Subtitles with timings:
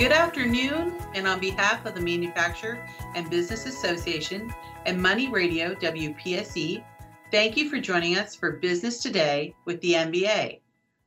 [0.00, 2.82] Good afternoon, and on behalf of the Manufacturer
[3.14, 4.50] and Business Association
[4.86, 6.82] and Money Radio WPSE,
[7.30, 10.60] thank you for joining us for Business Today with the MBA.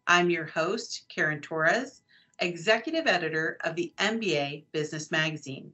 [0.05, 2.03] I'm your host, Karen Torres,
[2.37, 5.73] Executive Editor of the MBA Business Magazine.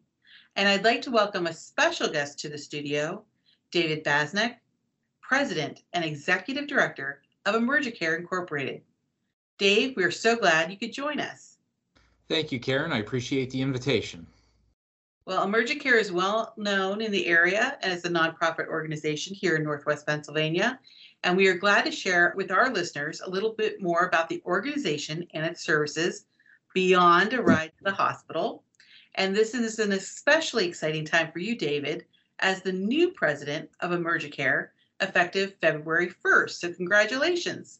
[0.55, 3.25] And I'd like to welcome a special guest to the studio,
[3.71, 4.55] David Basnick,
[5.19, 8.81] President and Executive Director of EmergyCare Incorporated.
[9.57, 11.57] Dave, we're so glad you could join us.
[12.29, 12.91] Thank you, Karen.
[12.91, 14.27] I appreciate the invitation.
[15.25, 20.05] Well, EmergyCare is well known in the area as a nonprofit organization here in Northwest
[20.05, 20.79] Pennsylvania,
[21.23, 24.41] and we are glad to share with our listeners a little bit more about the
[24.45, 26.25] organization and its services
[26.73, 28.63] beyond a ride to the hospital.
[29.15, 32.05] And this is an especially exciting time for you, David,
[32.39, 34.69] as the new president of EmergyCare,
[35.01, 36.51] effective February 1st.
[36.51, 37.79] So, congratulations.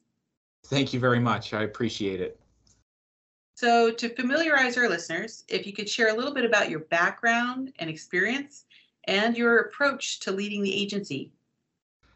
[0.66, 1.54] Thank you very much.
[1.54, 2.40] I appreciate it.
[3.60, 7.74] So, to familiarize our listeners, if you could share a little bit about your background
[7.80, 8.64] and experience
[9.04, 11.34] and your approach to leading the agency.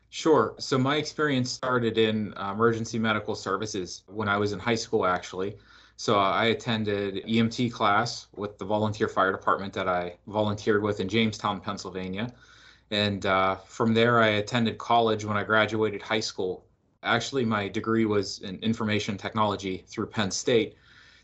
[0.09, 0.55] Sure.
[0.57, 5.05] So, my experience started in uh, emergency medical services when I was in high school,
[5.05, 5.57] actually.
[5.97, 11.09] So, I attended EMT class with the volunteer fire department that I volunteered with in
[11.09, 12.31] Jamestown, Pennsylvania.
[12.89, 16.63] And uh, from there, I attended college when I graduated high school
[17.03, 20.75] actually my degree was in information technology through Penn State.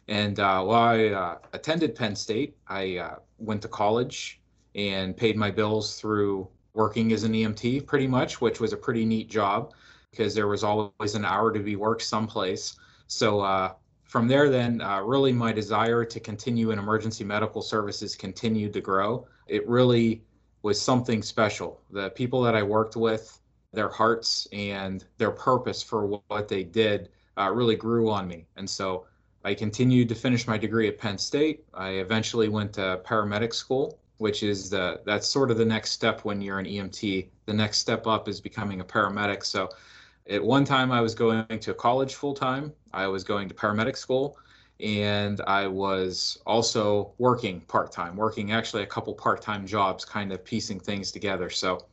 [0.09, 4.41] And uh, while I uh, attended Penn State, I uh, went to college
[4.73, 9.05] and paid my bills through working as an EMT pretty much, which was a pretty
[9.05, 9.71] neat job
[10.09, 12.75] because there was always an hour to be worked someplace.
[13.05, 18.15] So uh, from there, then, uh, really my desire to continue in emergency medical services
[18.15, 19.27] continued to grow.
[19.45, 20.23] It really
[20.63, 21.81] was something special.
[21.91, 23.39] The people that I worked with,
[23.73, 28.47] their hearts and their purpose for what they did uh, really grew on me.
[28.57, 29.05] And so
[29.43, 31.63] I continued to finish my degree at Penn State.
[31.73, 36.25] I eventually went to paramedic school, which is the that's sort of the next step
[36.25, 37.29] when you're an EMT.
[37.45, 39.45] The next step up is becoming a paramedic.
[39.45, 39.69] So
[40.29, 42.73] at one time I was going to college full time.
[42.93, 44.37] I was going to paramedic school
[44.79, 50.31] and I was also working part time, working actually a couple part time jobs, kind
[50.31, 51.49] of piecing things together.
[51.49, 51.85] So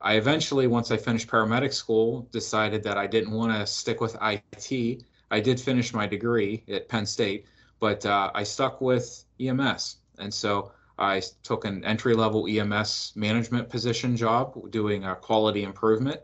[0.00, 4.16] I eventually, once I finished paramedic school, decided that I didn't want to stick with
[4.22, 5.02] IT.
[5.30, 7.46] I did finish my degree at Penn State,
[7.80, 9.96] but uh, I stuck with EMS.
[10.18, 16.20] And so I took an entry level EMS management position job doing a quality improvement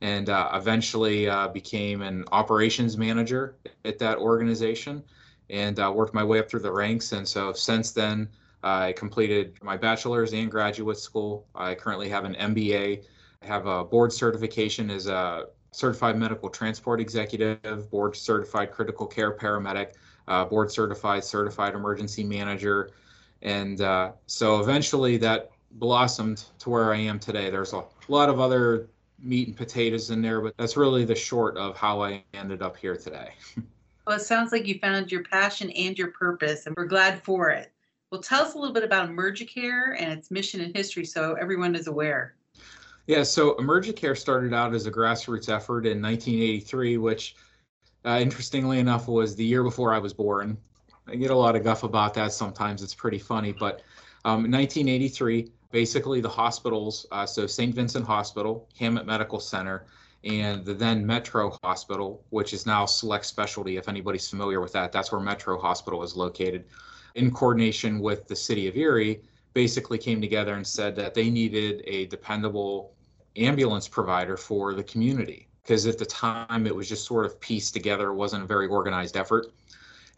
[0.00, 5.02] and uh, eventually uh, became an operations manager at that organization
[5.50, 7.12] and uh, worked my way up through the ranks.
[7.12, 8.28] And so since then,
[8.62, 11.46] I completed my bachelor's and graduate school.
[11.54, 13.04] I currently have an MBA
[13.44, 19.36] I have a board certification as a certified medical transport executive, board certified critical care
[19.36, 19.94] paramedic,
[20.28, 22.90] uh, board certified certified emergency manager.
[23.42, 27.50] And uh, so eventually that blossomed to where I am today.
[27.50, 31.56] There's a lot of other meat and potatoes in there, but that's really the short
[31.56, 33.32] of how I ended up here today.
[34.06, 37.50] well, it sounds like you found your passion and your purpose, and we're glad for
[37.50, 37.72] it.
[38.12, 41.74] Well, tell us a little bit about EmergyCare and its mission and history so everyone
[41.74, 42.36] is aware.
[43.06, 47.36] Yeah, so EmergyCare started out as a grassroots effort in 1983, which,
[48.06, 50.56] uh, interestingly enough, was the year before I was born.
[51.06, 52.82] I get a lot of guff about that sometimes.
[52.82, 53.82] It's pretty funny, but
[54.24, 57.74] um, in 1983, basically the hospitals, uh, so St.
[57.74, 59.84] Vincent Hospital, Hamot Medical Center,
[60.24, 64.92] and the then Metro Hospital, which is now Select Specialty, if anybody's familiar with that,
[64.92, 66.64] that's where Metro Hospital is located,
[67.16, 69.20] in coordination with the city of Erie,
[69.52, 72.93] basically came together and said that they needed a dependable
[73.36, 77.72] ambulance provider for the community because at the time it was just sort of pieced
[77.72, 79.52] together it wasn't a very organized effort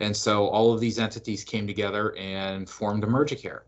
[0.00, 3.60] and so all of these entities came together and formed emergycare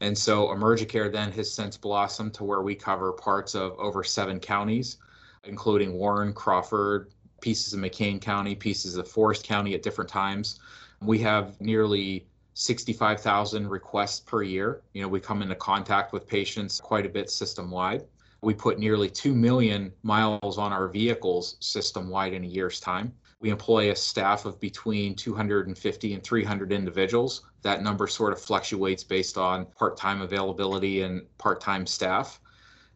[0.00, 4.40] and so emergycare then has since blossomed to where we cover parts of over seven
[4.40, 4.98] counties
[5.44, 7.10] including warren crawford
[7.40, 10.58] pieces of mckean county pieces of forest county at different times
[11.02, 14.80] we have nearly 65,000 requests per year.
[14.94, 18.06] You know, we come into contact with patients quite a bit system wide.
[18.42, 23.12] We put nearly 2 million miles on our vehicles system wide in a year's time.
[23.40, 27.42] We employ a staff of between 250 and 300 individuals.
[27.62, 32.40] That number sort of fluctuates based on part time availability and part time staff.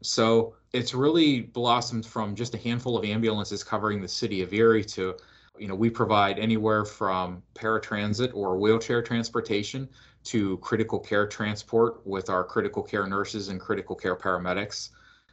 [0.02, 4.84] So it's really blossomed from just a handful of ambulances covering the city of Erie
[4.84, 5.16] to
[5.60, 9.88] you know, we provide anywhere from paratransit or wheelchair transportation
[10.24, 14.90] to critical care transport with our critical care nurses and critical care paramedics.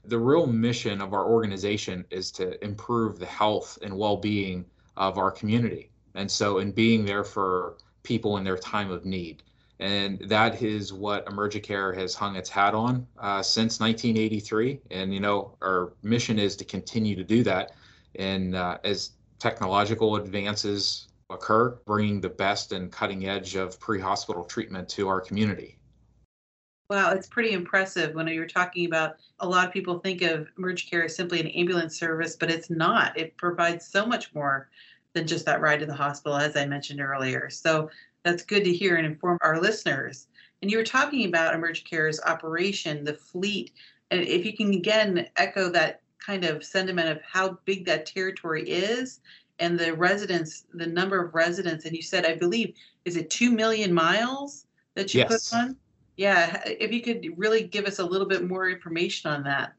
[0.07, 4.65] The real mission of our organization is to improve the health and well being
[4.95, 5.91] of our community.
[6.15, 9.43] And so, in being there for people in their time of need.
[9.79, 14.79] And that is what EmergyCare has hung its hat on uh, since 1983.
[14.89, 17.73] And, you know, our mission is to continue to do that.
[18.15, 24.43] And uh, as technological advances occur, bringing the best and cutting edge of pre hospital
[24.43, 25.77] treatment to our community.
[26.89, 31.03] Wow, it's pretty impressive when you're talking about a lot of people think of EmergyCare
[31.03, 33.17] as simply an ambulance service, but it's not.
[33.17, 34.69] It provides so much more
[35.13, 37.49] than just that ride to the hospital, as I mentioned earlier.
[37.49, 37.89] So
[38.23, 40.27] that's good to hear and inform our listeners.
[40.61, 43.73] And you were talking about EmergyCare's operation, the fleet,
[44.09, 48.63] and if you can again echo that kind of sentiment of how big that territory
[48.63, 49.19] is
[49.59, 53.51] and the residents, the number of residents, and you said, I believe, is it 2
[53.51, 55.49] million miles that you yes.
[55.49, 55.77] put on?
[56.17, 59.75] Yeah, if you could really give us a little bit more information on that.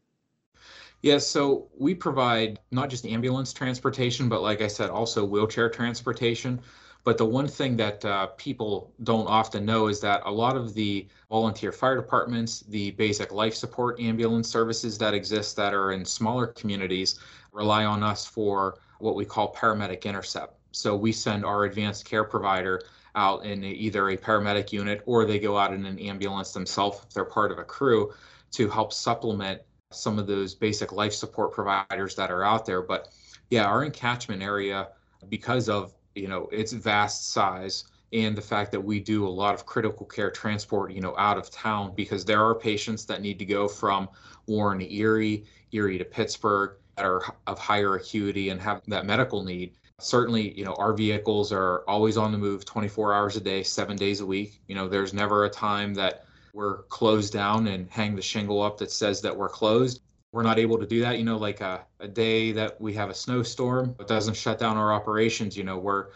[1.02, 6.60] Yes, so we provide not just ambulance transportation, but like I said, also wheelchair transportation.
[7.04, 10.74] But the one thing that uh, people don't often know is that a lot of
[10.74, 16.04] the volunteer fire departments, the basic life support ambulance services that exist that are in
[16.04, 17.18] smaller communities,
[17.52, 20.54] rely on us for what we call paramedic intercept.
[20.72, 22.82] So we send our advanced care provider
[23.14, 27.14] out in either a paramedic unit or they go out in an ambulance themselves if
[27.14, 28.12] they're part of a crew
[28.52, 29.60] to help supplement
[29.90, 32.82] some of those basic life support providers that are out there.
[32.82, 33.08] But
[33.50, 34.88] yeah, our encatchment area,
[35.28, 39.54] because of you know its vast size and the fact that we do a lot
[39.54, 43.38] of critical care transport, you know, out of town because there are patients that need
[43.38, 44.08] to go from
[44.46, 49.74] Warren Erie, Erie to Pittsburgh that are of higher acuity and have that medical need.
[50.00, 53.96] Certainly, you know, our vehicles are always on the move 24 hours a day, seven
[53.96, 54.60] days a week.
[54.68, 56.24] You know, there's never a time that
[56.54, 60.00] we're closed down and hang the shingle up that says that we're closed.
[60.32, 61.18] We're not able to do that.
[61.18, 64.76] You know, like a, a day that we have a snowstorm, it doesn't shut down
[64.76, 65.56] our operations.
[65.56, 66.08] You know, we're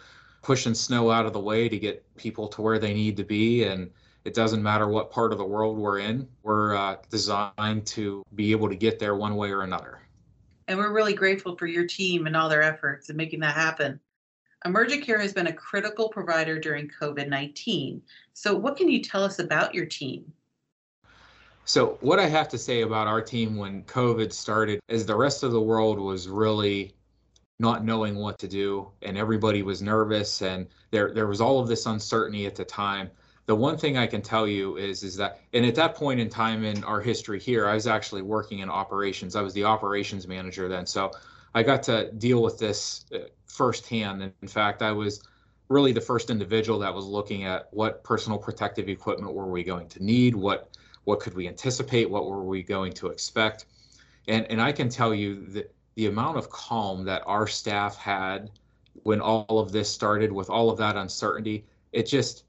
[0.43, 3.65] pushing snow out of the way to get people to where they need to be.
[3.65, 3.91] And
[4.25, 8.53] it doesn't matter what part of the world we're in, we're uh, designed to be
[8.53, 10.03] able to get there one way or another.
[10.69, 14.01] And we're really grateful for your team and all their efforts in making that happen.
[14.67, 18.01] EmergyCare has been a critical provider during COVID 19.
[18.33, 20.33] So, what can you tell us about your team?
[21.65, 25.43] So, what I have to say about our team when COVID started is the rest
[25.43, 26.95] of the world was really
[27.59, 31.69] not knowing what to do, and everybody was nervous, and there, there was all of
[31.69, 33.11] this uncertainty at the time.
[33.53, 36.31] The one thing I can tell you is, is that, and at that point in
[36.31, 39.37] time in our history here, I was actually working in operations.
[39.37, 40.87] I was the operations manager then.
[40.87, 41.11] So,
[41.55, 44.23] I got to deal with this uh, firsthand.
[44.23, 45.23] And in fact, I was
[45.69, 49.87] really the first individual that was looking at what personal protective equipment were we going
[49.89, 50.71] to need, what
[51.05, 53.67] what could we anticipate, what were we going to expect,
[54.29, 58.51] and and I can tell you that the amount of calm that our staff had
[59.03, 62.45] when all of this started with all of that uncertainty, it just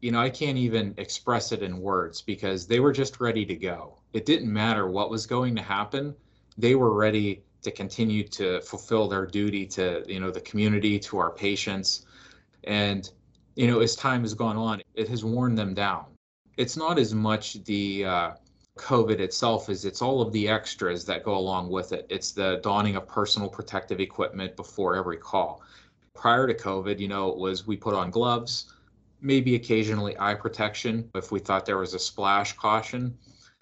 [0.00, 3.54] you know I can't even express it in words because they were just ready to
[3.54, 3.98] go.
[4.12, 6.14] It didn't matter what was going to happen;
[6.58, 11.18] they were ready to continue to fulfill their duty to you know the community to
[11.18, 12.06] our patients.
[12.64, 13.10] And
[13.54, 16.06] you know as time has gone on it has worn them down.
[16.56, 18.30] It's not as much the uh,
[18.76, 22.06] covid itself as it's all of the extras that go along with it.
[22.10, 25.62] It's the donning of personal protective equipment before every call.
[26.14, 28.72] Prior to covid you know it was we put on gloves
[29.22, 33.16] maybe occasionally eye protection if we thought there was a splash caution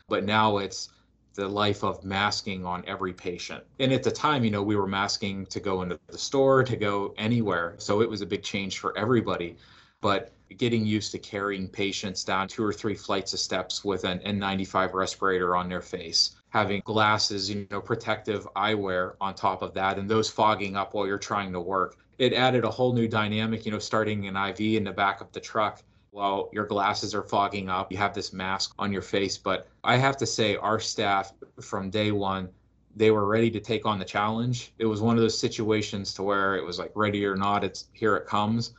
[0.09, 0.91] but now it's
[1.35, 3.65] the life of masking on every patient.
[3.79, 6.77] And at the time, you know, we were masking to go into the store, to
[6.77, 7.75] go anywhere.
[7.79, 9.57] So it was a big change for everybody.
[10.01, 14.19] But getting used to carrying patients down two or three flights of steps with an
[14.21, 19.99] N95 respirator on their face, having glasses, you know, protective eyewear on top of that,
[19.99, 21.97] and those fogging up while you're trying to work.
[22.19, 25.33] It added a whole new dynamic, you know, starting an IV in the back of
[25.33, 29.39] the truck while your glasses are fogging up, you have this mask on your face.
[29.39, 32.49] But I have to say, our staff from day one,
[32.97, 34.73] they were ready to take on the challenge.
[34.79, 37.87] It was one of those situations to where it was like ready or not, it's
[37.93, 38.73] here it comes.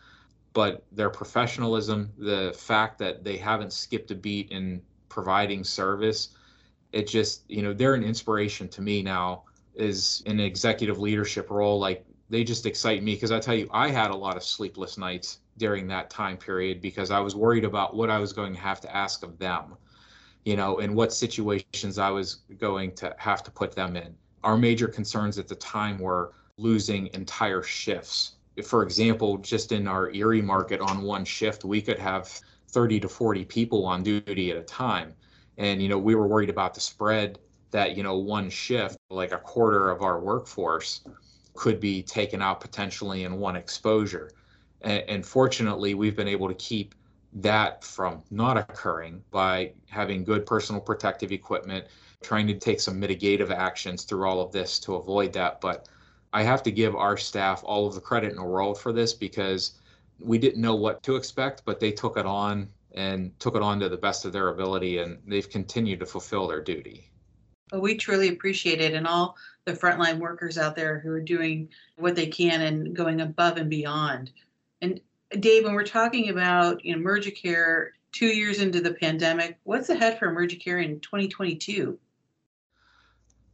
[0.54, 6.30] But their professionalism, the fact that they haven't skipped a beat in providing service,
[6.92, 9.44] it just, you know, they're an inspiration to me now
[9.76, 11.80] is an executive leadership role.
[11.80, 14.98] Like they just excite me because I tell you, I had a lot of sleepless
[14.98, 18.60] nights during that time period because I was worried about what I was going to
[18.60, 19.76] have to ask of them,
[20.44, 24.16] you know, and what situations I was going to have to put them in.
[24.44, 28.34] Our major concerns at the time were losing entire shifts.
[28.66, 33.10] For example, just in our Erie market on one shift, we could have 30 to
[33.10, 35.14] 40 people on duty at a time.
[35.62, 37.40] And, you know, we were worried about the spread
[37.72, 41.02] that, you know, one shift, like a quarter of our workforce,
[41.54, 44.32] could be taken out potentially in one exposure
[44.82, 46.96] and, and fortunately we've been able to keep
[47.34, 51.86] that from not occurring by having good personal protective equipment,
[52.22, 55.62] trying to take some mitigative actions through all of this to avoid that.
[55.62, 55.88] But
[56.34, 59.14] I have to give our staff all of the credit in the world for this
[59.14, 59.74] because
[60.20, 63.80] we didn't know what to expect, but they took it on and took it on
[63.80, 67.10] to the best of their ability, and they've continued to fulfill their duty.
[67.72, 71.70] Well, we truly appreciate it, and all the frontline workers out there who are doing
[71.98, 74.32] what they can and going above and beyond.
[74.82, 75.00] And
[75.40, 80.20] Dave, when we're talking about you know EmergyCare two years into the pandemic, what's ahead
[80.20, 81.98] for EmergyCare in 2022?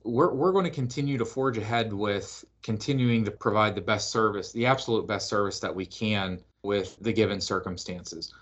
[0.04, 4.52] We're, we're going to continue to forge ahead with continuing to provide the best service,
[4.52, 8.34] the absolute best service that we can with the given circumstances.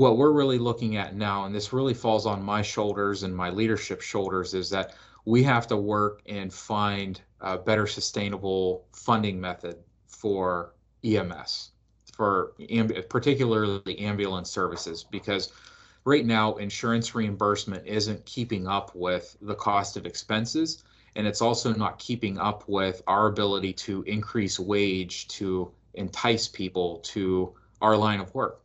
[0.00, 3.50] What we're really looking at now, and this really falls on my shoulders and my
[3.50, 4.94] leadership shoulders, is that
[5.26, 9.76] we have to work and find a better sustainable funding method
[10.08, 10.72] for
[11.04, 11.72] EMS,
[12.14, 15.52] for amb- particularly ambulance services, because
[16.06, 20.82] right now insurance reimbursement isn't keeping up with the cost of expenses
[21.14, 27.00] and it's also not keeping up with our ability to increase wage to entice people
[27.00, 27.52] to
[27.82, 28.62] our line of work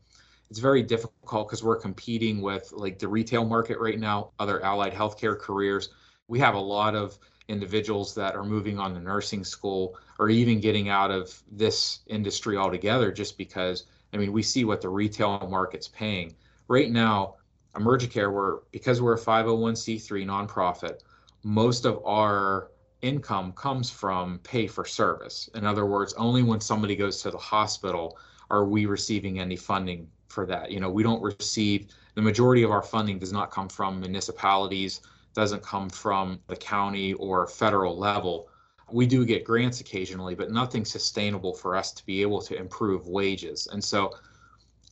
[0.50, 4.94] it's very difficult because we're competing with like the retail market right now other allied
[4.94, 5.90] healthcare careers
[6.28, 10.60] we have a lot of individuals that are moving on to nursing school or even
[10.60, 15.48] getting out of this industry altogether just because I mean we see what the retail
[15.50, 16.34] market's paying.
[16.68, 17.36] Right now,
[17.76, 21.02] EmergyCare, we're because we're a 501c3 nonprofit,
[21.44, 22.72] most of our
[23.02, 25.50] income comes from pay for service.
[25.54, 28.18] In other words, only when somebody goes to the hospital
[28.50, 30.72] are we receiving any funding for that.
[30.72, 35.02] You know, we don't receive the majority of our funding does not come from municipalities
[35.36, 38.48] doesn't come from the county or federal level.
[38.92, 43.08] We do get grants occasionally, but nothing sustainable for us to be able to improve
[43.08, 43.68] wages.
[43.72, 44.14] And so,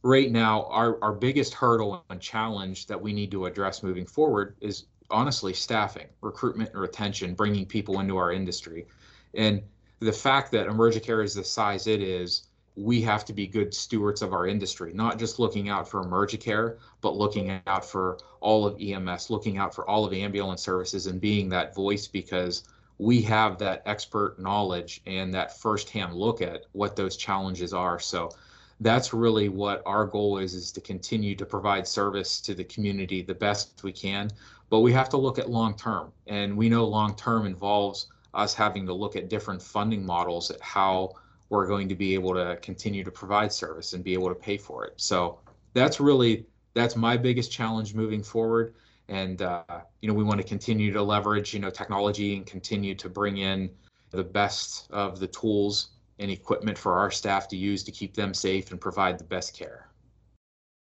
[0.03, 4.57] right now, our, our biggest hurdle and challenge that we need to address moving forward
[4.59, 8.85] is honestly staffing, recruitment and retention, bringing people into our industry.
[9.33, 9.61] And
[9.99, 14.22] the fact that EmergyCare is the size it is, we have to be good stewards
[14.22, 18.80] of our industry, not just looking out for EmergyCare, but looking out for all of
[18.82, 22.63] EMS, looking out for all of ambulance services and being that voice because
[22.98, 28.00] we have that expert knowledge and that firsthand look at what those challenges are.
[28.00, 28.32] So
[28.80, 33.22] that's really what our goal is is to continue to provide service to the community
[33.22, 34.30] the best we can
[34.70, 38.53] but we have to look at long term and we know long term involves us
[38.53, 41.13] having to look at different funding models at how
[41.53, 44.57] we're going to be able to continue to provide service and be able to pay
[44.57, 44.93] for it.
[44.98, 45.39] So
[45.74, 48.74] that's really that's my biggest challenge moving forward.
[49.07, 52.95] And uh, you know, we want to continue to leverage you know technology and continue
[52.95, 53.69] to bring in
[54.10, 58.33] the best of the tools and equipment for our staff to use to keep them
[58.33, 59.89] safe and provide the best care.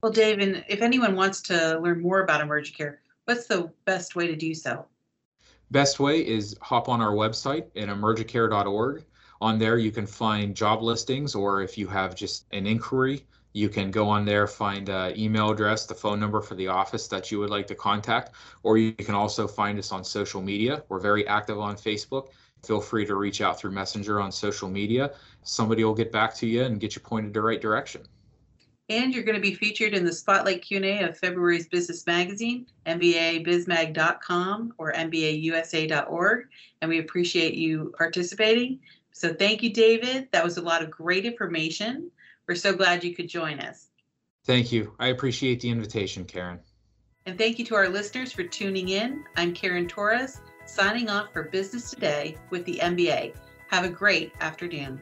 [0.02, 4.28] Well, Dave, and if anyone wants to learn more about EmergyCare, what's the best way
[4.28, 4.86] to do so?
[5.70, 9.04] Best way is hop on our website at emergycare.org
[9.42, 13.68] on there, you can find job listings, or if you have just an inquiry, you
[13.68, 17.32] can go on there, find an email address, the phone number for the office that
[17.32, 18.32] you would like to contact,
[18.64, 20.84] or you can also find us on social media.
[20.88, 22.30] We're very active on Facebook.
[22.64, 25.12] Feel free to reach out through Messenger on social media.
[25.44, 28.04] Somebody will get back to you and get you pointed the right direction.
[28.90, 34.74] And you're going to be featured in the Spotlight Q&A of February's Business Magazine, mbabizmag.com
[34.78, 36.48] or mbausa.org.
[36.82, 38.80] And we appreciate you participating.
[39.14, 40.30] So thank you, David.
[40.32, 42.10] That was a lot of great information.
[42.48, 43.88] We're so glad you could join us.
[44.46, 44.96] Thank you.
[45.00, 46.60] I appreciate the invitation, Karen.
[47.26, 49.24] And thank you to our listeners for tuning in.
[49.36, 53.36] I'm Karen Torres, signing off for Business Today with the MBA.
[53.68, 55.00] Have a great afternoon.